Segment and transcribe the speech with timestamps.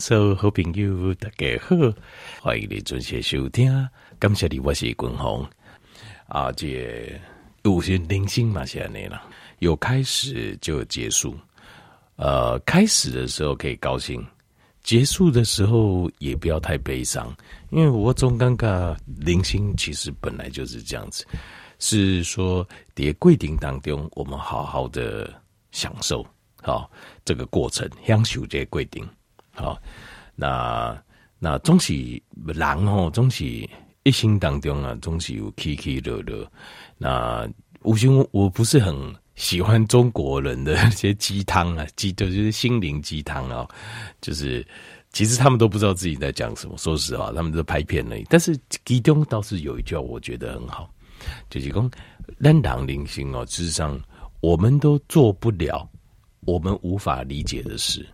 [0.00, 1.76] 所有好朋友，大家好，
[2.42, 3.88] 欢迎你准时收听。
[4.18, 5.46] 感谢你，我是君宏
[6.26, 6.50] 啊。
[6.50, 7.20] 这
[7.62, 9.16] 有些零星嘛，现在呢，
[9.60, 11.38] 有开始就有结束。
[12.16, 14.26] 呃，开始的时候可以高兴，
[14.82, 17.32] 结束的时候也不要太悲伤，
[17.70, 21.24] 因为我总感觉零星其实本来就是这样子，
[21.78, 25.32] 是说在规定当中，我们好好的
[25.70, 26.26] 享受
[26.60, 26.90] 好
[27.24, 29.08] 这个过程，享受这规定。
[29.54, 29.80] 好，
[30.34, 31.00] 那
[31.38, 31.94] 那总是
[32.46, 33.44] 人哦，总是
[34.02, 36.50] 一生当中啊，总是有起起落落。
[36.98, 37.48] 那
[37.82, 38.94] 吴兄，我不是很
[39.34, 43.68] 喜欢中国人的 那些鸡汤啊，鸡就是心灵鸡汤啊，
[44.20, 44.66] 就是
[45.12, 46.76] 其实他们都不知道自己在讲什么。
[46.76, 48.26] 说实话，他们都拍片而已。
[48.28, 50.90] 但是其中倒是有一句，我觉得很好，
[51.48, 51.90] 就是讲
[52.38, 54.00] 人当零星哦，事实上
[54.40, 55.88] 我们都做不了
[56.40, 58.04] 我们无法理解的事。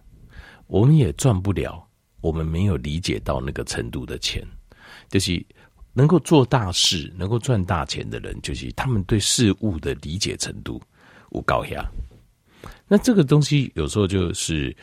[0.71, 1.85] 我们也赚不了，
[2.21, 4.41] 我们没有理解到那个程度的钱，
[5.09, 5.45] 就是
[5.93, 10.81] 能够做大事、能够赚大钱的人，就是他们对事物的理解程度
[11.31, 11.85] 无高下。
[12.87, 14.75] 那这个东西有时候就是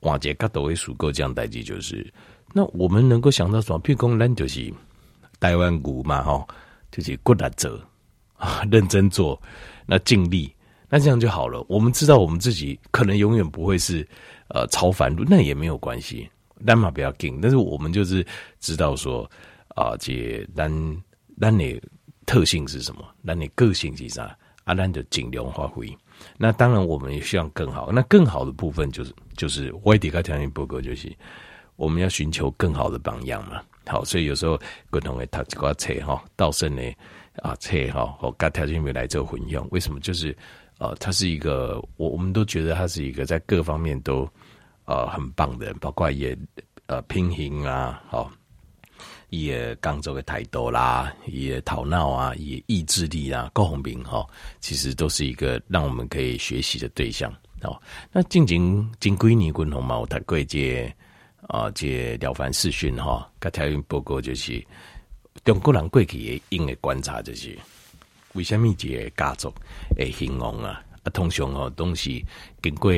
[0.00, 2.10] 瓦杰嘎都会数够这样代际，就是
[2.54, 3.78] 那我们能够想到什么？
[3.82, 4.72] 譬如讲，咱就是
[5.38, 6.46] 台湾股嘛，哈，
[6.90, 7.78] 就是过来者
[8.38, 9.38] 啊，认真做，
[9.84, 10.50] 那尽力，
[10.88, 11.62] 那这样就好了。
[11.68, 14.08] 我们知道我们自己可能永远不会是。
[14.52, 16.28] 呃，超凡路那也没有关系，
[16.66, 17.38] 但嘛不要紧。
[17.40, 18.26] 但是我们就是
[18.60, 19.28] 知道说，
[19.76, 20.70] 啊、这咱
[21.40, 21.80] 咱的
[22.26, 23.04] 特性是什么？
[23.24, 24.36] 咱的个性是啥？
[24.64, 25.88] 啊，咱就尽量发挥。
[26.36, 27.90] 那当然，我们也希望更好。
[27.90, 31.10] 那更好的部分就是，就是外地个条件不够，就是
[31.76, 33.62] 我们要寻求更好的榜样嘛。
[33.86, 36.82] 好，所以有时候共同的读几个册哈，道圣呢
[37.36, 39.66] 啊册哈，和各条件没来做混用。
[39.70, 39.98] 为什么？
[40.00, 40.36] 就是
[40.80, 44.28] 呃，他是一个，我我们都觉得他是一个在各方面都。
[44.86, 46.36] 呃，很棒的人，包括也
[46.86, 48.30] 呃品行啊，好、哦，
[49.28, 54.26] 也刚做的态度啦，也头脑啊，也意志力啊，高宏斌哈，
[54.58, 57.80] 其实都是一个让我们可以学习的对象哦。
[58.10, 60.92] 那近近近几年共同嘛，我谈过这
[61.42, 64.60] 啊这了凡四训哈，个条件报告就是
[65.44, 67.56] 中国人过去也应该观察就是
[68.34, 69.52] 为什么一个家族
[69.96, 70.82] 会兴旺啊？
[71.02, 72.24] 啊，通常哦东西
[72.62, 72.92] 经过。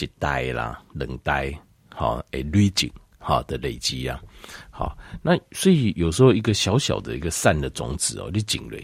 [0.00, 1.52] 一代啦，两代，
[1.90, 4.18] 好，诶，累积，好的累积啊，
[4.70, 8.78] 好，那所以有时候一个小小的一个善的种子哦，你种了，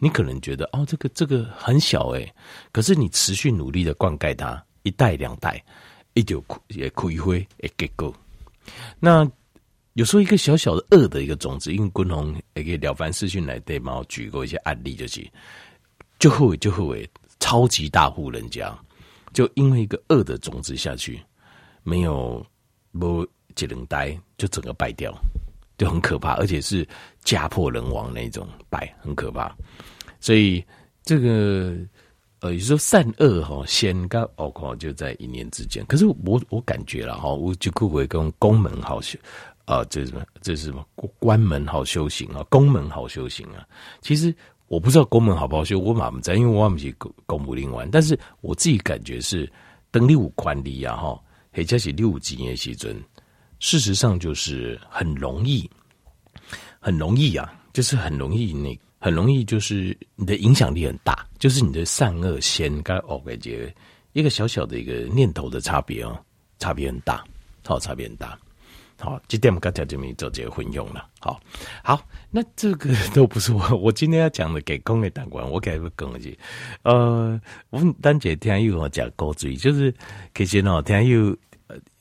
[0.00, 2.34] 你可能觉得哦，这个这个很小诶，
[2.72, 5.64] 可是你持续努力的灌溉它，一代两代，
[6.14, 8.12] 一就也开花，也结果。
[8.98, 9.24] 那
[9.94, 15.26] 有时候一个小小的恶的一个种子，因为共同一个了凡四训来对嘛，我举过一些案例，就是
[16.18, 17.08] 就后就后诶，
[17.40, 18.76] 超级大户人家。
[19.32, 21.18] 就因为一个恶的种子下去，
[21.82, 22.44] 没有
[22.98, 25.10] 不几能呆，就整个败掉，
[25.78, 26.86] 就很可怕，而且是
[27.24, 29.56] 家破人亡那种败，很可怕。
[30.20, 30.62] 所以
[31.02, 31.78] 这个
[32.40, 35.82] 呃，有时候善恶哈，先跟恶哈就在一念之间。
[35.86, 39.18] 可是我我感觉了哈，我就会跟宫门好像
[39.64, 40.24] 啊，这是什么？
[40.40, 40.84] 这是什么？
[41.18, 43.66] 关门好修行啊，宫门好修行啊。
[44.00, 44.34] 其实。
[44.68, 46.90] 我不知道宫门好不好修，我嘛不知道，因为我不是
[47.26, 47.88] 公务人员。
[47.92, 49.46] 但是我自己感觉是，
[49.90, 51.22] 等你有权利啊，哈，
[51.54, 52.96] 或者是你有钱的时阵，
[53.58, 55.70] 事实上就是很容易，
[56.80, 63.74] 很容易啊，就是很容易那很容易就是你的影响力很大，就是你的善恶先该哦，感觉
[64.14, 66.18] 一个小小的一个念头的差别哦，
[66.58, 67.22] 差别很大，
[67.62, 68.38] 好，差别很大。
[69.04, 71.08] 好，今天我们刚才就没做这个混用了。
[71.18, 71.40] 好，
[71.82, 76.38] 好，那这个 都不是我，我今天要讲的给公的党官，我给不讲一句。
[76.84, 77.40] 呃，
[77.70, 79.92] 我们单节听有我讲高追，就是
[80.36, 81.36] 其实呢，天佑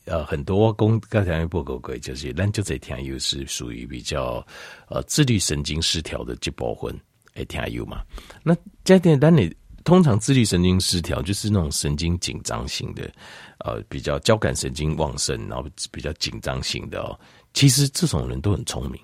[0.06, 4.46] 呃很多公刚才报告过，就是咱就在听有是属于比较
[4.88, 6.96] 呃自律神经失调的这部分，
[7.34, 8.04] 哎，天佑嘛。
[8.44, 9.52] 那这点单你。
[9.84, 13.12] 通常自律神经失调就是那种神经紧张型的，
[13.60, 17.20] 呃，比较交感神经旺盛，然后比较紧张型的哦。
[17.54, 19.02] 其实这种人都很聪明，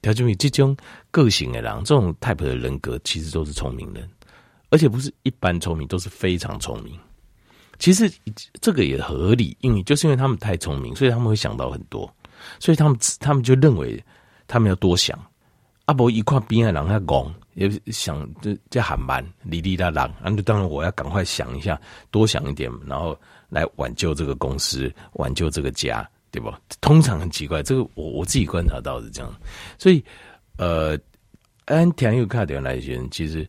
[0.00, 0.76] 条件比这种
[1.10, 4.08] 个性的人，这种 type 的人格其实都是聪明人，
[4.70, 6.98] 而且不是一般聪明，都是非常聪明。
[7.78, 8.10] 其实
[8.60, 12.12] 这个也合理，因为就是因为他们太聪明，所以他们会想到很多，
[12.58, 14.02] 所以他们他们就认为
[14.46, 15.18] 他们要多想。
[15.84, 17.34] 阿伯一块边啊，让他讲。
[17.58, 21.80] 也想这这很慢，哩哩啦啦，那当然我要赶快想一下，
[22.12, 23.18] 多想一点，然后
[23.48, 26.60] 来挽救这个公司，挽救这个家，对吧？
[26.80, 29.34] 通常很奇怪，这个我我自己观察到是这样，
[29.76, 30.04] 所以
[30.56, 30.96] 呃，
[31.64, 33.44] 安田又看点那些人，其实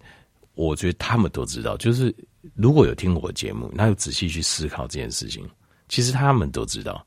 [0.56, 2.12] 我觉得他们都知道，就是
[2.56, 5.48] 如果有听我节目，那就仔细去思考这件事情，
[5.88, 7.06] 其实他们都知道，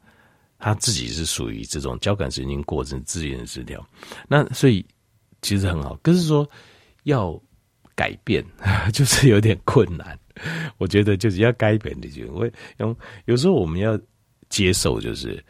[0.56, 3.84] 他自己是属于这种交感神经过程、自恋失调，
[4.28, 4.86] 那所以
[5.40, 5.98] 其实很好。
[6.00, 6.48] 可是说
[7.04, 7.40] 要
[7.94, 8.44] 改变，
[8.92, 10.18] 就是有点困难。
[10.78, 12.52] 我觉得就是要改变的，就因为
[13.26, 13.98] 有时候我们要
[14.48, 15.42] 接受，就是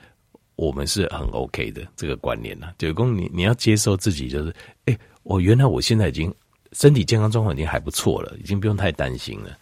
[0.57, 2.73] 我们是很 OK 的这个观念呐。
[2.79, 4.55] 就公你你要接受自己，就是
[4.87, 6.35] 哎，我原来我现在已经
[6.73, 9.57] 身体健康状况已经还不错了，已经不用太担心了，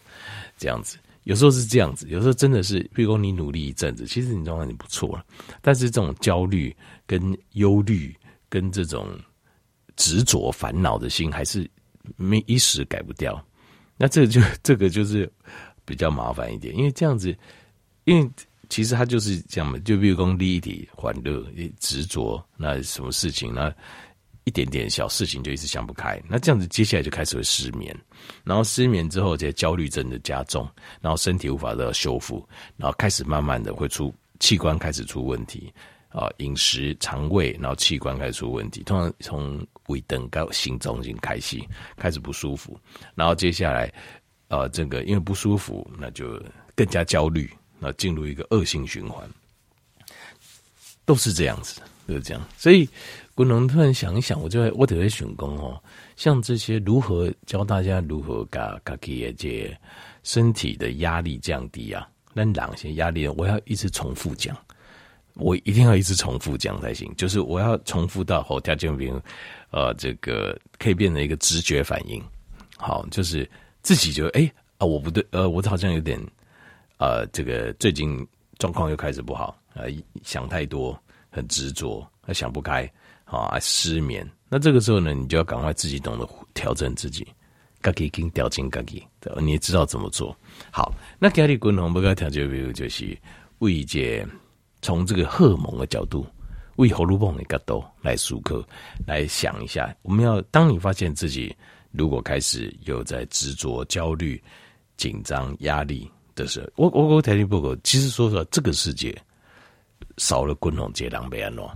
[0.57, 0.99] 这样子。
[1.25, 5.25] 有时候是这样子，有时候真的是，比如说你努力一阵子，其实你状况已经不错了，
[5.61, 6.75] 但是这种焦虑、
[7.07, 8.17] 跟忧虑、
[8.49, 9.07] 跟这种
[9.97, 11.71] 执着、烦恼的心，还是
[12.17, 13.43] 没一时改不掉。
[13.97, 15.31] 那这就 这个就是
[15.85, 17.37] 比较麻烦一点，因为这样子，
[18.05, 18.31] 因为
[18.69, 21.45] 其实他就是这样嘛，就比如说利益、欢乐、
[21.79, 23.73] 执着，那什么事情那？
[24.45, 27.95] 一点点小事情就一直想不开，那这样子接下来就开始会失眠，
[28.43, 30.69] 然后失眠之后，这些焦虑症的加重，
[31.01, 32.45] 然后身体无法得到修复，
[32.79, 35.73] 然后开始慢慢的会出器官开始出问题
[36.09, 41.61] 啊，饮食、肠胃，然后器官开始出问题，通常从胃等到心脏已经开始
[41.97, 42.79] 开始不舒服，
[43.15, 43.93] 然后接下来
[44.49, 46.43] 呃这个因为不舒服，那就
[46.75, 49.29] 更加焦虑，那进入一个恶性循环，
[51.05, 52.89] 都是这样子，就是这样，所以。
[53.33, 55.83] 古龙突然想一想，我就会我得会选工哦。
[56.15, 59.75] 像这些如何教大家如何把自己的这
[60.25, 62.07] 身体的压力降低啊？
[62.35, 64.55] 那哪些压力，我要一直重复讲，
[65.41, 67.13] 我一定要一直重复讲才行。
[67.17, 69.21] 就是我要重复到后条件兵，
[69.71, 72.23] 呃，这个可以变成一个直觉反应。
[72.77, 73.49] 好，就是
[73.83, 76.21] 自己就哎啊，我不对，呃，我好像有点
[76.99, 78.27] 呃，这个最近
[78.59, 79.87] 状况又开始不好，呃，
[80.23, 80.97] 想太多，
[81.31, 82.91] 很执着，还想不开。
[83.25, 84.29] 啊，失眠。
[84.49, 87.25] 那这个时候呢，你就要赶快自己懂得调整自己，
[87.81, 89.07] 自己跟调整自己，
[89.41, 90.37] 你知道怎么做。
[90.73, 93.17] 好，那家里共同不该调节，比如就是
[93.61, 94.27] 为这
[94.83, 96.27] 从这个荷尔蒙的角度，
[96.77, 98.63] 为荷尔蒙的角度来思考，
[99.07, 101.55] 来想一下，我们要当你发现自己
[101.91, 104.43] 如果开始有在执着、焦虑、
[104.97, 107.77] 紧张、压力的时候，我我我调节不够。
[107.85, 109.17] 其实说实话，这个世界
[110.17, 111.71] 少了共同接档被安诺。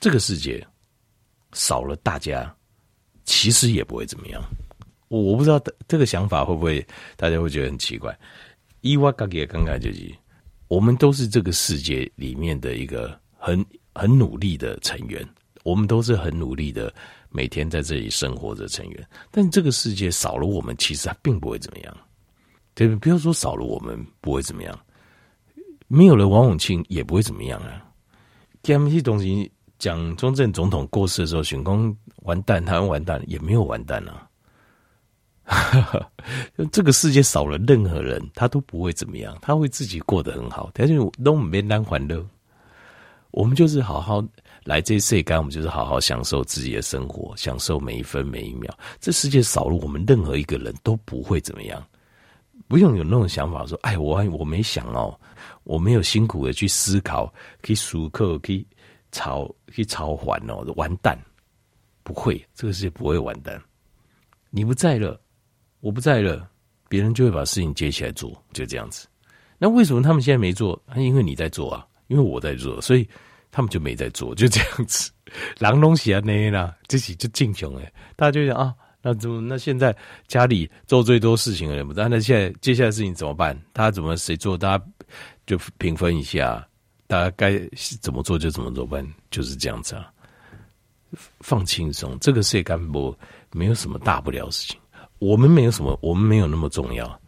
[0.00, 0.66] 这个世界
[1.52, 2.54] 少了大家，
[3.24, 4.42] 其实也不会怎么样。
[5.08, 6.84] 我我不知道这个想法会不会
[7.16, 8.14] 大家会觉得很奇怪。
[8.80, 10.14] 伊娃刚也刚刚就是，
[10.68, 13.64] 我们都是这个世界里面的一个很
[13.94, 15.26] 很努力的成员，
[15.62, 16.92] 我们都是很努力的
[17.30, 19.08] 每天在这里生活的成员。
[19.30, 21.96] 但这个世界少了我们，其实它并不会怎么样。
[22.74, 22.96] 对不？
[22.98, 24.78] 不要说少了我们不会怎么样，
[25.86, 27.86] 没有了王永庆也不会怎么样啊。
[28.62, 29.50] 这些东西。
[29.76, 34.26] 讲中正总统过世的时候，选公完蛋，台湾完蛋也没有完蛋啊。
[35.48, 36.10] 哈哈
[36.72, 40.70] 这个世界少了任何人，他都不会怎么样，他会自己过得很好。
[40.72, 42.24] 但是都没难欢乐，
[43.30, 44.24] 我们就是好好
[44.64, 48.72] 来这世间，我们就是好好享受自己的生活，享受每一分每一秒。
[49.00, 51.84] 这世界少了我们任何一个人都不会怎么样。
[52.66, 55.18] 不用有那种想法说，哎，我我没想哦，
[55.64, 57.26] 我没有辛苦的去思考，
[57.60, 58.66] 可以熟课，可以。
[59.16, 61.16] 超可以超还哦，完蛋！
[62.02, 63.62] 不会，这个世界不会完蛋。
[64.50, 65.20] 你不在了，
[65.84, 66.48] 我不在了，
[66.88, 69.06] 别人就会把事情接起来做，就这样子。
[69.58, 70.82] 那为什么他们现在没做？
[70.96, 73.06] 因为你在做啊，因为我在做，所以
[73.52, 75.12] 他们就没在做，就这样子。
[75.60, 79.42] 狼东西啊，那啦，自己就进穷哎，大家就想啊，那怎么？
[79.42, 79.94] 那现在
[80.26, 83.54] 家里做最多事情的人不在，那现在接下来事情怎么办？
[83.74, 84.56] 他怎么谁做？
[84.56, 84.84] 大家
[85.46, 86.66] 就平分一下。
[87.06, 87.60] 大家该
[88.00, 90.10] 怎么做就怎么做，办就是这样子啊。
[91.40, 93.14] 放轻松，这个事干不
[93.52, 94.80] 没有什么大不了的事情。
[95.24, 97.18] 我们没有什么，我们没有那么重要。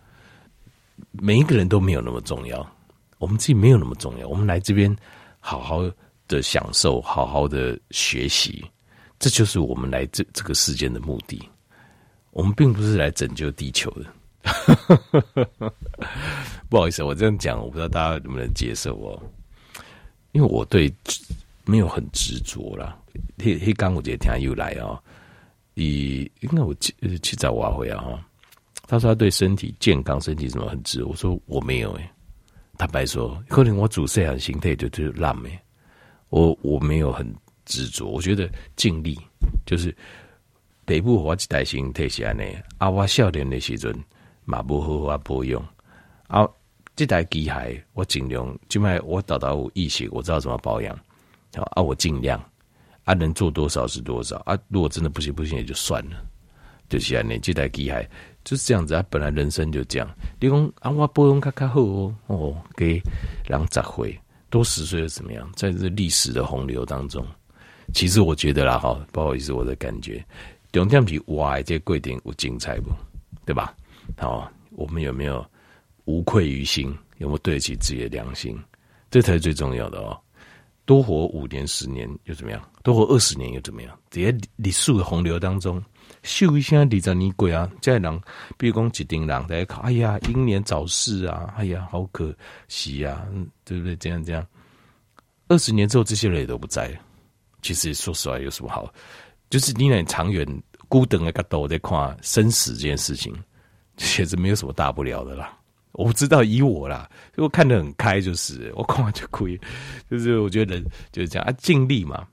[1.12, 2.66] 每一个人都没有那么重要，
[3.16, 4.28] 我们自己没有那么重要。
[4.28, 4.94] 我们来这边
[5.40, 5.82] 好好
[6.28, 8.62] 的享受，好好的学习，
[9.18, 11.40] 这就是我们来这这个世间的目的。
[12.32, 14.12] 我们并不是来拯救地球的。
[16.68, 19.22] 不好意思，我这样讲，我不知道大家能不能接受哦。
[20.32, 20.92] 因为我对
[21.64, 22.94] 没有很执着啦，
[23.42, 25.00] 黑黑刚我觉得听又来啊，
[25.76, 26.92] 以应该我去
[27.22, 28.20] 去找我回啊哈，
[28.86, 32.10] 他说他对身体健康、身体什么很执，我说我没有诶、
[32.76, 35.58] 坦白说，可能我主色很心态就就烂诶，
[36.28, 37.26] 我我没有很
[37.64, 39.18] 执着，我觉得尽力
[39.64, 39.94] 就是
[40.84, 42.44] 北部我几代心态下呢，
[42.78, 43.94] 啊我少年的时阵
[44.44, 45.64] 嘛不好好保养。
[46.26, 46.46] 啊。
[46.98, 50.98] 这台机械我尽量，就卖我导导我意识，我知道怎么保养，
[51.72, 52.42] 啊，我尽量，
[53.06, 56.16] 啊，能做多少是多少，啊，如果真的不行不行也就算了，
[56.88, 58.04] 就是啊，你这台机械
[58.44, 60.08] 就是这样子啊，本来人生就这样，
[60.40, 63.00] 你讲啊，我保养卡卡好哦，哦，给
[63.46, 64.20] 人十岁，
[64.50, 65.48] 多十岁又怎么样？
[65.54, 67.24] 在这历史的洪流当中，
[67.94, 70.22] 其实我觉得啦，哈，不好意思，我的感觉，
[70.72, 72.90] 重点是哇，这规定有精彩不？
[73.44, 73.72] 对吧？
[74.18, 75.48] 好，我们有没有
[76.06, 76.92] 无愧于心？
[77.18, 78.58] 有没有对得起自己的良心？
[79.10, 80.20] 这才是最重要的哦。
[80.86, 82.62] 多活五年、十年又怎么样？
[82.82, 83.98] 多活二十年又怎么样？
[84.08, 85.82] 在历史的洪流当中，
[86.22, 87.68] 秀一下二十年过啊！
[87.80, 88.20] 这人，
[88.56, 91.52] 比如讲一丁人在考，哎呀，英年早逝啊！
[91.56, 92.34] 哎呀，好可
[92.68, 93.26] 惜啊，
[93.64, 93.96] 对不对？
[93.96, 94.46] 这样这样，
[95.48, 96.98] 二十年之后，这些人也都不在了。
[97.62, 98.88] 其实说实话，有什么好？
[99.50, 100.46] 就是你很长远、
[100.88, 103.34] 孤等的角度在看生死这件事情，
[103.96, 105.58] 其实没有什么大不了的啦。
[105.96, 109.48] 我不知道以我啦，我看得很开，就是我看完就哭，
[110.10, 112.26] 就是我觉得人就是这样啊，尽力嘛。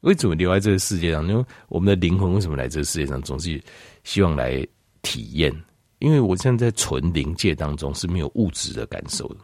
[0.00, 1.28] 为什么留在这个世界上？
[1.28, 3.62] 因为我们的灵魂为什么来这个世界上，总是
[4.02, 4.66] 希望来
[5.02, 5.54] 体验。
[5.98, 9.36] 因为我现在在纯灵界当中是没有物质的感受的。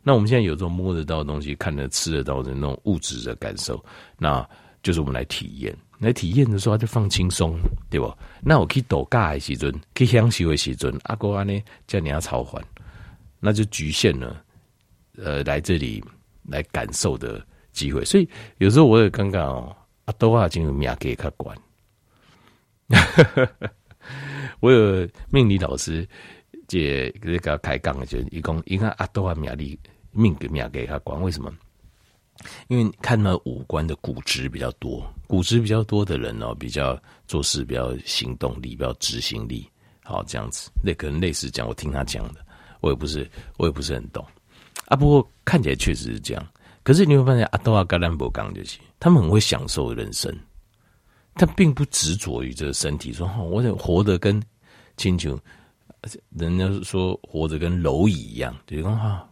[0.00, 3.84] 那我们现在有这种摸得到的东西、看得吃得到的那种物质的感受，
[4.16, 4.48] 那
[4.80, 5.76] 就是我们来体验。
[5.98, 7.58] 来体验的时候，他就放轻松，
[7.90, 8.16] 对不？
[8.40, 12.62] 那我去度假的时阵，去享受的时阵，阿哥安呢叫你要超还。
[13.40, 14.44] 那就局限了，
[15.16, 16.02] 呃，来这里
[16.44, 18.04] 来感受的机会。
[18.04, 18.28] 所以
[18.58, 19.76] 有时候我也刚刚哦，
[20.06, 21.56] 阿多啊，进入庙给他管。
[24.60, 26.08] 我有命理老师
[26.66, 29.78] 借这个开杠的，就一共应该阿多啊庙里
[30.10, 31.20] 命给庙给他管。
[31.22, 31.52] 为什么？
[32.68, 39.68] 因为看到五官的骨质比较多，骨质比较多的人哦，比较做事比较行动力，比较执行力，
[40.04, 40.70] 好这样子。
[40.82, 42.46] 那可能类似讲，我听他讲的。
[42.80, 44.24] 我也不是，我也不是很懂
[44.86, 44.96] 啊。
[44.96, 46.46] 不过看起来确实是这样。
[46.82, 50.34] 可是你会发现，阿多阿格兰博刚就是，他们很会享受人生，
[51.34, 53.12] 他并不执着于这个身体。
[53.12, 54.42] 说哈，我想活得跟
[54.96, 55.38] 亲球，
[56.30, 59.28] 人家说活着跟蝼蚁一样，就是说哈，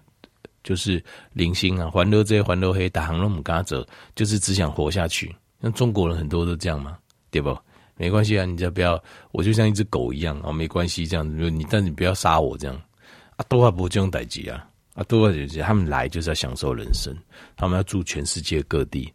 [0.62, 5.35] 就是零星啊，环流这些环流黑，打航路姆嘎走，就是只想活下去。
[5.62, 6.99] 像中国人很多都这样嘛，
[7.31, 7.57] 对不？
[7.97, 12.79] 没关系啊，你就不要，我就像一只狗一样啊，没关系，这样子，你但你不要杀我这样。
[13.37, 14.69] 啊，多啊不这种代志啊！
[14.95, 17.14] 啊，多啊就是他们来就是要享受人生，
[17.57, 19.12] 他们要住全世界各地，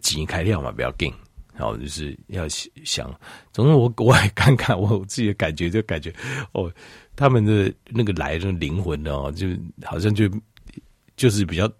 [0.00, 1.12] 钱开掉嘛，不要紧。
[1.54, 3.14] 然后就是要想，
[3.52, 6.12] 总之我 我也看看我自己的感觉，就感觉
[6.52, 6.72] 哦，
[7.14, 9.46] 他们的那个来的灵魂哦，就
[9.84, 10.24] 好像就
[11.14, 11.70] 就是比较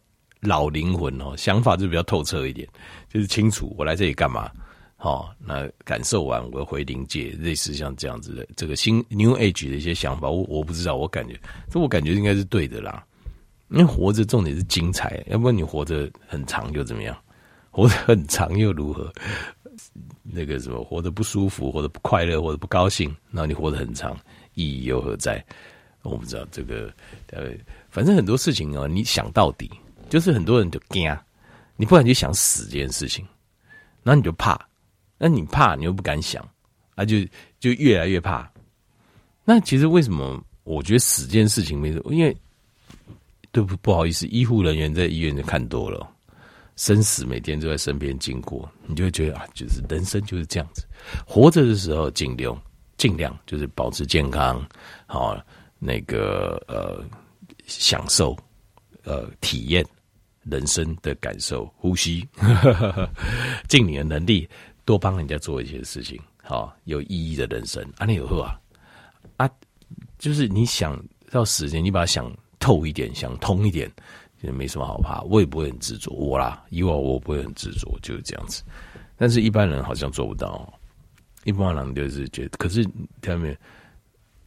[0.40, 2.68] 老灵魂哦，想法就比较透彻一点，
[3.08, 4.50] 就是清楚我来这里干嘛。
[5.04, 11.36] 好、哦，那感受完我回灵界，类似像这样子的这个新 New Age 的一些想法，我我不知道，我感觉，
[11.68, 13.04] 这我感觉应该是对的啦。
[13.70, 17.18] 因为活着重点是精彩，要不然你活着很长又怎么样？
[17.72, 19.12] 活着很长又如何？
[20.22, 24.16] 那个什么，活得不舒服，活得不快乐，活得不高兴，那你活得很长，
[24.54, 25.44] 意义又何在？
[26.02, 26.88] 我不知道这个，
[27.32, 27.50] 呃，
[27.90, 29.68] 反正很多事情啊，你想到底，
[30.08, 31.12] 就是很多人就惊，
[31.74, 33.26] 你不敢去想死这件事情，
[34.04, 34.56] 那你就怕。
[35.24, 36.42] 那你怕，你又不敢想，
[36.96, 37.18] 啊就，
[37.60, 38.50] 就越来越怕。
[39.44, 40.42] 那其实为什么？
[40.64, 42.36] 我觉得死这件事情没什么，因为
[43.52, 46.04] 对不不好意思，医护人员在医院就看多了，
[46.74, 50.84] 生死每天都在身边经过，你就会觉得啊，就是人生就是这样子。
[51.24, 52.60] 活着的时候尽量
[52.96, 54.60] 尽量就是保持健康，
[55.06, 55.40] 好
[55.78, 57.00] 那个呃
[57.66, 58.36] 享受
[59.04, 59.86] 呃体验
[60.42, 62.26] 人生的感受，呼吸，
[63.68, 64.48] 尽你的能力。
[64.84, 67.82] 多帮人家做一些事情，好有意义的人生。
[67.98, 68.58] 啊，你有喝啊？
[69.36, 69.50] 啊，
[70.18, 73.90] 就是你想到时间，你把它想透一点，想通一点，
[74.40, 75.20] 也没什么好怕。
[75.22, 78.62] 我也不会很执着，我啦，以往我不会很执着，就是这样子。
[79.16, 80.72] 但是一般人好像做不到，
[81.44, 82.84] 一般人就是觉得，可是
[83.20, 83.56] 他们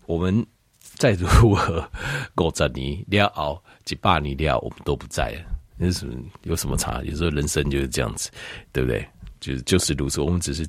[0.06, 0.46] 我们
[0.82, 1.90] 再如何
[2.36, 5.46] 过着你你要熬几把你料，我们都不在了，
[5.78, 6.06] 那是
[6.44, 7.02] 有什么差？
[7.04, 8.30] 有时候人生就是这样子，
[8.74, 9.08] 对不对？
[9.46, 10.68] 就是就是如此，我们只是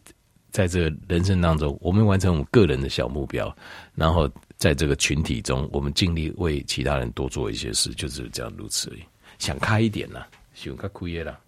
[0.51, 3.55] 在这个人生当中，我们完成我们个人的小目标，
[3.95, 9.03] 然后在这个群体中，我们尽力为其他人多做一些事，就是这样如此而已。
[9.39, 11.39] 想开一点啦，想开亏了。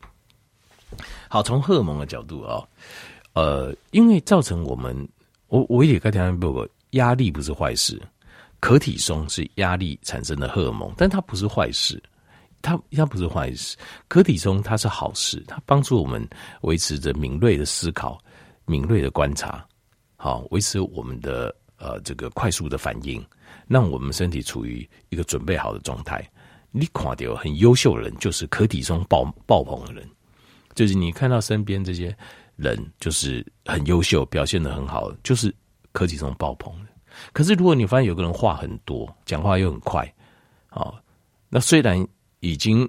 [1.28, 2.66] 好，从荷尔蒙的角度啊、
[3.34, 5.06] 呃，因为造成我们，
[5.48, 8.00] 我我也跟大家说过，压力不是坏事，
[8.60, 12.02] 可体松是压力产生的荷尔蒙，但它不是坏事。
[12.60, 13.76] 它它不是坏事，
[14.08, 16.28] 可体中它是好事，它帮助我们
[16.62, 18.18] 维持着敏锐的思考、
[18.66, 19.64] 敏锐的观察，
[20.16, 23.24] 好维持我们的呃这个快速的反应，
[23.68, 26.28] 让我们身体处于一个准备好的状态。
[26.72, 30.04] 你看到很优秀的人，就是可体中爆爆棚的人，
[30.74, 32.14] 就是你看到身边这些
[32.56, 35.54] 人，就是很优秀、表现得很好，就是
[35.92, 36.90] 可体中爆棚的。
[37.32, 40.12] 可是如果你发现有个人话很多，讲话又很快，
[40.70, 40.92] 啊，
[41.48, 42.06] 那虽然。
[42.40, 42.88] 已经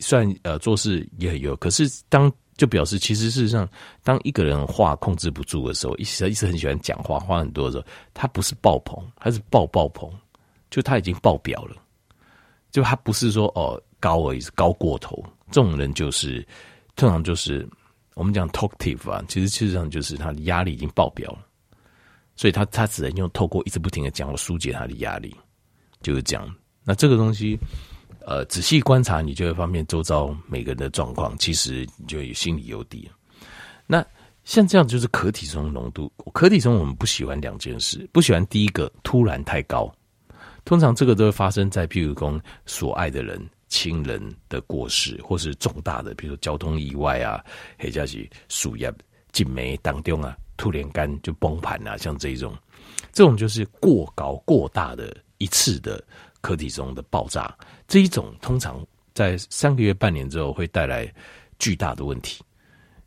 [0.00, 3.68] 算呃做事也很有，可是当就表示其实事实上，
[4.02, 10.10] 当一个人话控制不住的时候，一直一直很喜欢讲话，话很多的时候，他不是爆棚，他是爆爆棚，
[10.70, 11.76] 就他已经爆表了，
[12.70, 15.22] 就他不是说哦高而已，是高过头。
[15.50, 16.44] 这种人就是
[16.96, 17.68] 通常就是
[18.14, 21.38] 我们讲 talkative 啊，其实事实上就是他的压力已经爆表了，
[22.34, 25.36] 所以他他只能用透过一直不停的讲，我疏解他的压力，
[26.00, 26.52] 就是这样。
[26.82, 27.58] 那这个东西。
[28.28, 33.08] 呃，仔细观察，你就会发现周遭每个人的状况，其实你就心里有底。
[33.86, 34.04] 那
[34.42, 39.88] 像这样就是可体中浓度，可体中我们不喜欢两件事，不喜欢第一个突然太高，
[40.64, 47.40] 通常这个都会发生在譬如说所爱的人、亲人的过世，或是重大的，比如说交通意外啊，
[47.78, 48.92] 或者是树叶
[49.30, 52.52] 静脉当中啊，突然间就崩盘啊，像这种，
[53.12, 56.02] 这种就是过高过大的一次的。
[56.46, 57.52] 可体中的爆炸，
[57.88, 61.12] 这一种通常在三个月、半年之后会带来
[61.58, 62.40] 巨大的问题，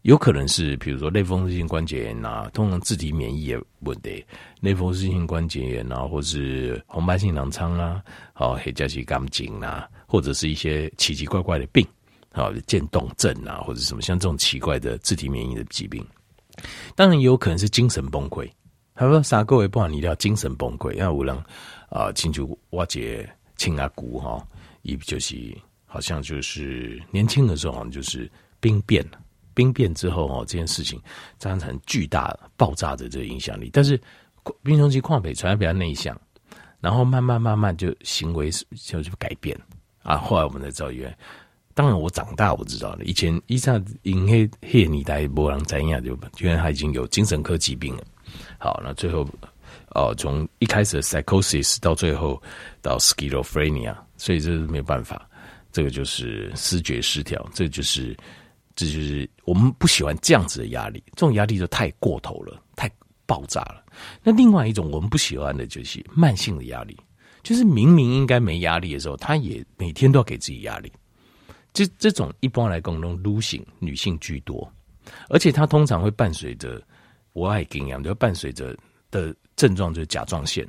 [0.01, 4.21] 有可能是比如说类风湿性关节炎啊，通常自体免疫也问题，
[4.59, 8.03] 类风湿性关节炎啊，或是红斑性狼疮啊，
[8.33, 11.87] 好黑胶性肝颈啊，或者是一些奇奇怪怪的病，
[12.33, 16.05] 好渐冻症啊，或者什么像这种奇怪的自体免疫的疾病，
[16.93, 18.51] 当然也有可能是精神崩溃，
[18.95, 21.41] 他说啥各位不好，你一定要精神崩溃，要无能。
[21.89, 23.27] 啊，亲像我姐
[23.57, 24.45] 亲阿姑哈，
[24.83, 25.35] 也就是
[25.85, 29.03] 好像就是年轻的时候，好像就是兵变，
[29.53, 31.01] 兵变之后哦，这件事情
[31.37, 33.69] 造成巨大爆炸的这个影响力。
[33.73, 33.99] 但是
[34.63, 36.15] 病中期旷北传来比较内向，
[36.79, 39.59] 然后慢慢慢慢就行为就就改变
[40.03, 40.15] 啊。
[40.17, 41.17] 后来我们才知道，原来
[41.73, 48.03] 当然我长大我知道了，以前一下因黑黑你带波浪怎样，就原来他已经有精神科疾病了。
[48.59, 49.27] 好，那最后。
[49.95, 52.41] 哦，从一开始的 psychosis 到最后
[52.81, 55.27] 到 schizophrenia，所以这是没有办法，
[55.71, 58.15] 这个就是思觉失调，这就是
[58.75, 62.89] 这就是我们不喜欢这样子的压力，这种压力就太过头了，太
[63.25, 63.83] 爆炸了。
[64.23, 66.97] 那另外一种我们不喜欢的就是慢性的压力，
[67.43, 70.91] 就是明明应该没压力的时候，他也每天都要给自己压力。
[71.71, 74.71] 这这种一般来讲，都 losing 女性居多，
[75.29, 76.81] 而且它通常会伴随着
[77.33, 78.75] 我爱经验，就伴随着
[79.11, 79.35] 的。
[79.59, 80.65] 症状就是甲状腺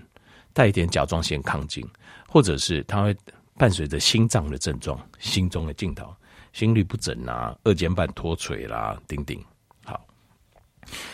[0.53, 1.89] 带一点甲状腺亢进，
[2.29, 3.17] 或者是它会
[3.55, 6.13] 伴随着心脏的症状，心中的镜头，
[6.53, 9.39] 心律不整啊，二尖瓣脱垂啦，等等。
[9.85, 10.05] 好，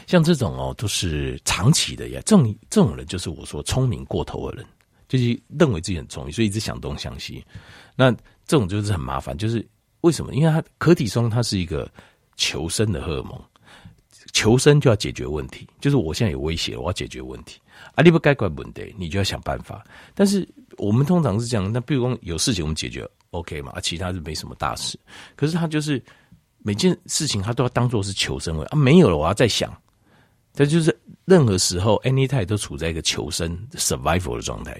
[0.06, 2.22] 像这种哦，都是长期的呀。
[2.24, 4.66] 这种这种人就是我说聪明过头的人，
[5.06, 7.44] 就是认为自己很聪明，所以一直想东想西。
[7.94, 8.10] 那
[8.46, 9.62] 这种就是很麻烦，就是
[10.00, 10.32] 为什么？
[10.34, 11.86] 因为他可体松它是一个
[12.38, 13.38] 求生的荷尔蒙，
[14.32, 17.60] 求生就要解决问题，就是我现在有威胁，我要解决问题。
[17.94, 19.84] 啊，你不该怪问题，你就要想办法。
[20.14, 20.46] 但是
[20.78, 23.72] 我们通常是这样，那比如说有事情我们解决，OK 嘛？
[23.72, 24.98] 啊，其他是没什么大事。
[25.34, 26.02] 可是他就是
[26.58, 29.72] 每件事情他都要当做是求生啊，没有了我要再想。
[30.54, 34.74] 他就是任何时候，anytime 都处在一个求生 survival 的状态。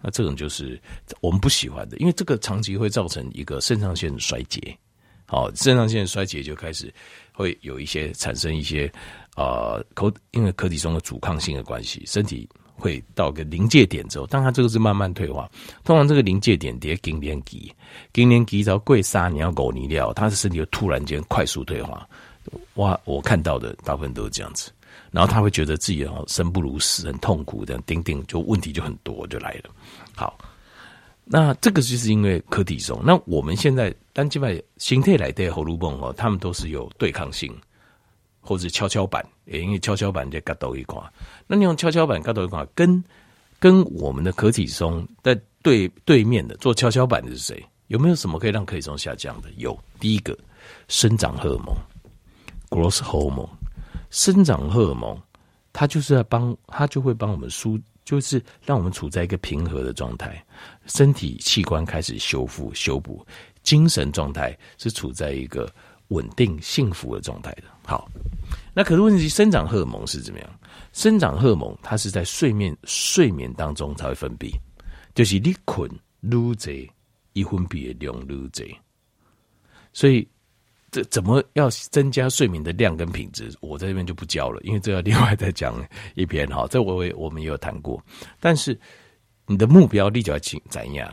[0.00, 0.80] 那这种就是
[1.20, 4.76] 我们不喜欢的，因为这个长期会造成一个肾上腺衰竭。
[5.26, 6.92] 好，肾上腺衰竭就开始
[7.32, 8.92] 会有一些产生一些。
[9.34, 15.50] 呃，可因为可体中的阻抗性的关系，身体会到个临界点之后，当它这个是慢慢退化。
[15.84, 17.74] 通常这个临界点跌经年期，
[18.12, 22.06] 经年期到贵沙你要狗泥料，它的身体就突然间快速退化。
[22.74, 24.70] 哇，我看到的大部分都是这样子，
[25.10, 29.70] 然后他会觉得自己哦生不如死，很痛苦，这样丁丁就问题就很多就来了。
[30.14, 30.36] 好，
[31.32, 33.00] 那这个就是因为可体松。
[33.02, 37.50] 那我们现在单基本形态来的荷尔蒙哦，他们都是有对抗性。
[38.44, 41.00] 或者跷跷板，也因为跷跷板在格斗一块，
[41.46, 43.02] 那你用跷跷板格斗一块，跟
[43.60, 47.64] 跟我们的可体松在对对面的做跷跷板的是谁？
[47.86, 49.48] 有没有什么可以让可体松下降的？
[49.58, 50.36] 有，第一个
[50.88, 51.72] 生长荷尔蒙
[52.68, 53.48] （growth hormone），
[54.10, 55.16] 生长荷尔蒙，
[55.72, 60.44] 它就是在帮，它就会帮我们输，就是让我们处在一个平和的状态，
[60.86, 63.26] 身体器官开始修复修补，
[63.62, 65.72] 精神状态是处在一个。
[66.08, 67.62] 稳定幸福的状态的。
[67.86, 68.06] 好，
[68.74, 70.60] 那可是问题，生长荷尔蒙是怎么样？
[70.92, 74.52] 生长荷尔蒙它是在睡眠睡眠当中才会分泌，
[75.14, 76.54] 就是你困愈多，
[77.32, 78.66] 一分泌的量愈多。
[79.94, 80.28] 所以
[80.92, 83.50] 这怎么要增加睡眠的量跟品质？
[83.60, 85.74] 我在这边就不教了，因为这要另外再讲
[86.14, 86.66] 一篇哈。
[86.70, 88.00] 这我我们也有谈过，
[88.38, 88.78] 但是
[89.46, 91.10] 你的目标立就要怎样？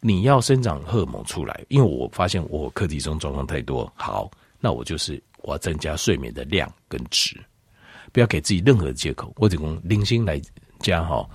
[0.00, 7.36] 你要生长荷尔蒙出来，因为我发现我课题中状况太多，好，那我就是我要增加睡眠的量跟值，
[8.12, 9.34] 不要给自己任何借口。
[9.38, 10.40] 我只供零星来
[10.78, 11.28] 加哈，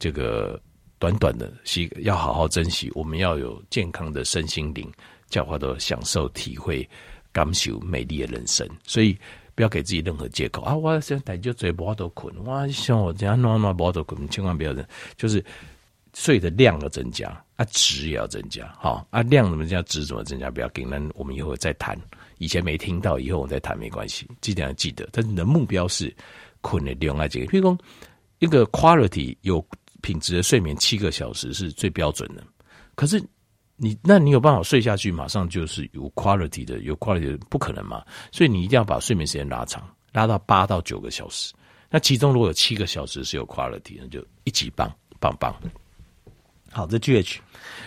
[0.00, 0.60] 这个
[0.98, 1.52] 短短的，
[2.00, 2.90] 要好好珍惜。
[2.96, 4.92] 我们要有健康的身心灵，
[5.28, 6.88] 叫话都享受、体会、
[7.32, 8.68] 感受美丽的人生。
[8.84, 9.16] 所以
[9.54, 10.74] 不要给自己任何借口啊！
[10.74, 14.72] 我现在就嘴巴都困，我想我这样弄弄巴都困，千万不要，
[15.16, 15.44] 就是
[16.14, 18.72] 睡的量要增加啊，值也要增加。
[18.78, 20.48] 好啊，量怎么增加，质怎么增加？
[20.50, 21.98] 不要紧，那我们以后再谈。
[22.38, 25.08] 以前没听到，以后我们再谈没关系，记得要记得。
[25.10, 26.14] 但是你的目标是
[26.60, 27.78] 困的量啊，这个，譬如说
[28.38, 29.64] 一个 quality 有
[30.02, 32.44] 品质的睡眠七个小时是最标准的。
[32.94, 33.20] 可是
[33.80, 38.04] 你，那你有办法睡下去，马上就是有 quality 的，有 quality 的不可能嘛？
[38.32, 41.54] 所以你一定要把睡眠时间拉长，拉到八到九个小时。
[41.88, 45.54] 那其中如果有七个小时是有 quality，那就一级棒，棒棒。
[46.70, 47.38] 好，这 GH，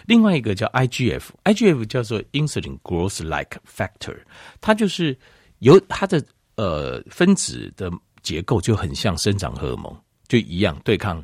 [0.07, 4.17] 另外一个叫 IGF，IGF 叫做 Insulin Growth Like Factor，
[4.59, 5.15] 它就是
[5.59, 6.23] 由它的
[6.55, 7.91] 呃分子的
[8.23, 9.95] 结构就很像生长荷尔蒙，
[10.27, 11.23] 就一样对抗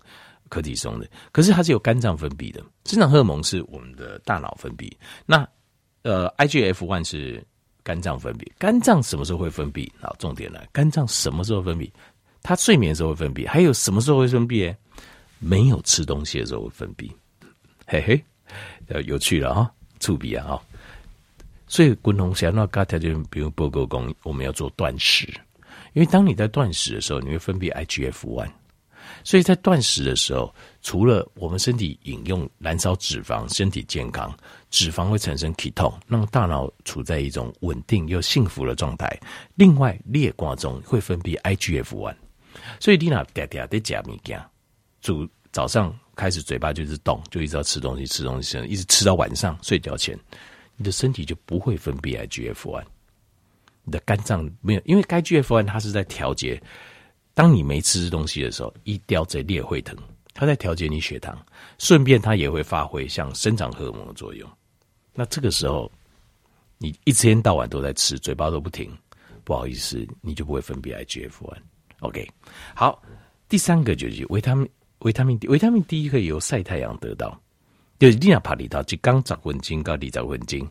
[0.49, 1.07] 可体松的。
[1.31, 4.91] 可是它是有肝脏分泌的，生长荷尔蒙是我们的大脑分泌，
[5.25, 5.47] 那
[6.03, 7.43] 呃 IGF one 是
[7.83, 8.45] 肝脏分泌。
[8.57, 9.89] 肝脏什么时候会分泌？
[9.99, 11.91] 好，重点来，肝脏什么时候分泌？
[12.43, 14.73] 它睡眠时候会分泌，还有什么时候会分泌？
[15.39, 17.11] 没有吃东西的时候会分泌。
[17.85, 18.23] 嘿嘿，
[18.87, 20.61] 呃，有趣了哈，触笔啊哈，
[21.67, 25.27] 所以滚龙想那刚才就比如报告工，我们要做断食，
[25.93, 28.49] 因为当你在断食的时候，你会分泌 IGF one，
[29.23, 34.33] 所以在断食的时候，除了我们身体饮用燃烧脂肪，身体健康，
[34.69, 39.19] 脂肪会产生 ketone，让大脑处在一种稳定又幸福的状态。
[39.55, 42.15] 另外，裂瓜中会分泌 IGF one，
[42.79, 44.41] 所以你那嗲嗲的假物件，
[45.01, 45.97] 主早上。
[46.17, 50.17] 开始嘴巴就是动，就一直要吃东西，吃东西，一直吃到晚上睡觉前，
[50.75, 52.83] 你的身体就不会分泌 IGF-1。
[53.83, 56.59] 你的肝脏没有，因为 IGF-1 它是在调节，
[57.37, 59.95] 当你没吃东西的时候，一掉在裂会疼，
[60.33, 61.37] 它在调节你血糖，
[61.77, 64.49] 顺便它也会发挥像生长荷尔蒙的作用。
[65.13, 65.91] 那这个时候，
[66.79, 68.91] 你一天到晚都在吃，嘴巴都不停，
[69.43, 71.55] 不好意思，你就不会分泌 IGF-1。
[71.99, 72.27] OK，
[72.73, 72.99] 好，
[73.47, 74.67] 第三个就是维他命。
[75.01, 77.39] 维他命 D，维他命 D 可以由晒太阳得到，
[77.99, 80.67] 就是你要帕里桃，一缸十分钟到二十分钟，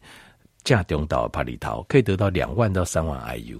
[0.64, 3.56] 加中岛帕里桃可以得到两万到三万 IU。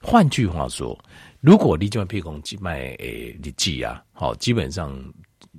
[0.00, 0.98] 换句话说，
[1.42, 4.96] 如果你这边屁股静脉诶日记啊，好，基本上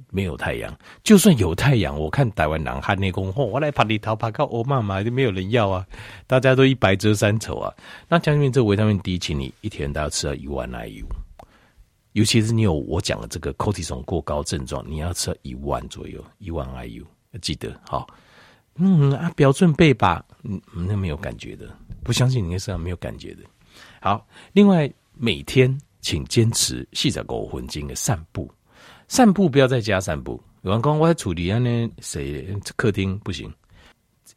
[0.09, 5.85] 没有太阳，就算有太阳，我看台湾人汉内功，我来爬里桃帕到欧妈妈就没有人要啊，
[6.25, 7.73] 大家都一白遮三丑啊。
[8.07, 11.03] 那讲明这维他命 D，请你一天都要吃到一万 IU。
[12.13, 17.03] 尤其是你有我讲的这个 cortisol 过高症状，你要吃一万左右，一万 IU，
[17.41, 18.07] 记得好。
[18.75, 21.67] 嗯啊，标准备吧，嗯，那没有感觉的，
[22.03, 23.41] 不相信你身上没有感觉的。
[23.99, 28.49] 好，另外每天请坚持四十五分钟的散步，
[29.07, 30.41] 散步不要在家散步。
[30.61, 32.45] 有人讲我在处理啊呢，谁
[32.75, 33.53] 客厅不行，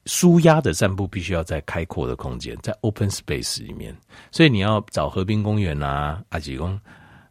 [0.07, 3.97] 舒压的散步必须要在开阔的空间，在 open space 里面，
[4.31, 6.79] 所以你要找河滨公园啊，阿吉公。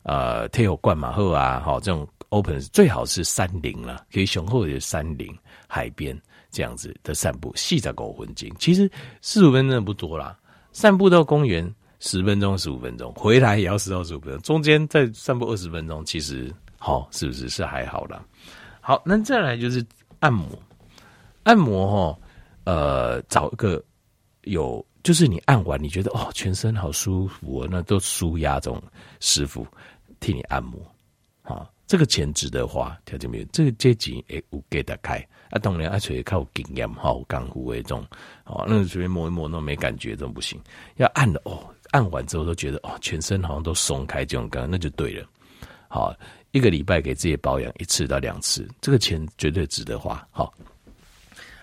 [0.04, 5.36] 呃，天有灌马后啊，好，这种 open 最好是山林了，可以雄厚的山林、
[5.68, 6.16] 海边
[6.52, 8.54] 这样子的散步，细在狗魂经。
[8.60, 8.88] 其实
[9.22, 10.38] 四十五分钟不多啦，
[10.72, 11.68] 散步到公园
[12.00, 18.24] 十分钟、十五分钟，回来也要十到十五分钟，中间再散步二十分钟，其实好，是不是是还好啦？
[18.82, 19.86] 好，那再来就是
[20.20, 20.48] 按摩，
[21.44, 22.20] 按摩哈，
[22.66, 23.84] 呃，找一个
[24.44, 28.82] 有，就是你按完你觉得哦，全身好舒服，哦，那都舒压这种
[29.20, 29.66] 师傅。
[30.22, 30.80] 替你按摩，
[31.44, 35.18] 好，这个钱值得花，条件没有，这个阶级诶，我给他开
[35.52, 38.04] 啊，当然啊，除非靠经验好，干护为重，
[38.46, 40.60] 哦，那随便摸一摸，那没感觉，这种不行，
[40.96, 45.26] 要按的哦，按完之后都觉得哦，全身好像都松开，这种感觉那就对了，
[45.88, 46.14] 好，
[46.52, 50.54] 一个礼拜给自己保养一次到两次，这个钱绝对值得花，好，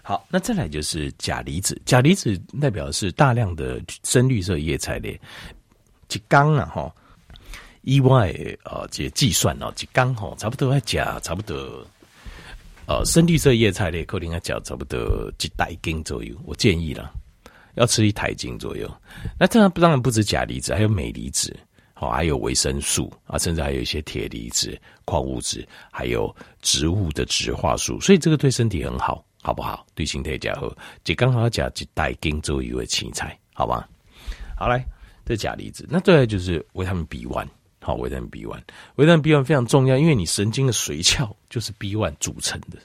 [0.02, 5.20] 好，那再来就是钾离子，钾离子代表的是大量的深绿色叶菜类，
[6.08, 6.90] 一缸啊，哈。
[7.84, 11.84] 意外啊，这计算哦，就刚好差不多要加差不多，
[12.86, 16.32] 呃，深绿色叶菜类可能要加差不多一大斤左右。
[16.44, 17.12] 我建议啦，
[17.74, 18.90] 要吃一台斤左右。
[19.38, 21.56] 那当然当然不止钾离子，还有镁离子，
[21.94, 28.00] 好，还有维生素啊，甚至还有一些铁离子、矿物质，还有植物的植化素。
[28.00, 29.86] 所以这个对身体很好，好不好？
[29.94, 33.88] 对身体加好，就刚好要加一大斤左右的青菜，好吧？
[34.56, 34.84] 好来，
[35.24, 37.48] 这钾离子，那再来就是维他命 B one。
[37.84, 38.62] 好，维他命 B one，
[38.94, 42.78] 维他命 B one 非常重要，因为你神经的髓鞘就是 B one 组成的，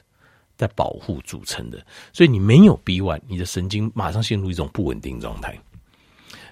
[0.58, 5.58] 在保护组成的，所以你没有 B one，你的神经马上陷入一种不稳定状态。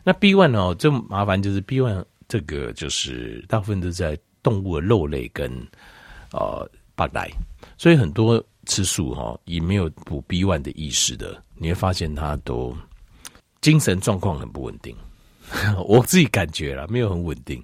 [0.05, 5.51] 那 B one 哦，这麻烦就是 B one 这个就是大部分都在动物的肉类跟
[6.31, 7.29] 呃蛋奶，
[7.77, 12.77] 所以很多吃素哈、哦，也没有补 B one 的意识的你会发现他都
[13.61, 14.97] 精神状况很不稳定。
[15.87, 17.61] 我自己感觉啦，没有很稳定。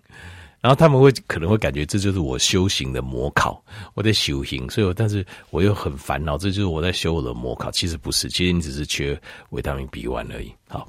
[0.63, 3.61] 然后他们会可能会感觉这就是我修行的模考，
[3.95, 7.69] 我在修行，所以但是我又很烦恼，这就是我在修我的模考。
[7.73, 9.21] 其实不是，其实你只是缺
[9.51, 10.55] 维他命 B1 而已。
[10.69, 10.89] 好，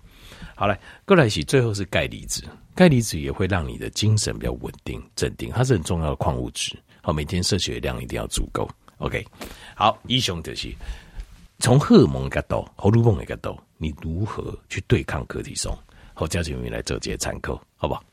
[0.55, 2.43] 好来，过来洗，最后是钙离子，
[2.75, 6.77] 钙离子也会让你的精神比较稳定、镇定，它是很重要的矿物质。
[7.01, 8.69] 好，每天摄取的量一定要足够。
[8.99, 9.25] OK，
[9.75, 10.71] 好，以上就是
[11.57, 15.75] 从荷尔蒙的角度、荷尔蒙的角度，你如何去对抗柯体松？
[16.13, 18.03] 好，家姐妹来做这些参考，好不好？